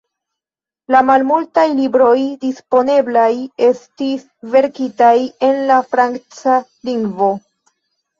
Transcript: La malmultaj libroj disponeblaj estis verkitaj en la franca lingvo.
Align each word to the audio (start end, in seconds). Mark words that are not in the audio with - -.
La 0.93 0.99
malmultaj 1.07 1.65
libroj 1.79 2.15
disponeblaj 2.45 3.27
estis 3.65 4.23
verkitaj 4.55 5.11
en 5.49 5.61
la 5.73 5.77
franca 5.93 6.57
lingvo. 6.91 7.29